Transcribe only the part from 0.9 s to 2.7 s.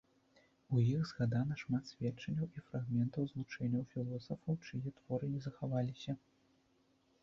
іх згадана шмат сведчанняў і